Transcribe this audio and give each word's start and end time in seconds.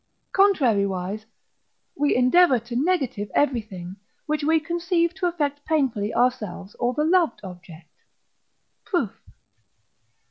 Contrariwise, 0.33 1.25
we 1.95 2.15
endeavour 2.15 2.57
to 2.57 2.75
negative 2.75 3.29
everything, 3.35 3.97
which 4.25 4.43
we 4.43 4.59
conceive 4.59 5.13
to 5.13 5.27
affect 5.27 5.63
painfully 5.65 6.11
ourselves 6.15 6.73
or 6.79 6.91
the 6.95 7.03
loved 7.03 7.39
object. 7.43 7.85
Proof. 8.83 9.11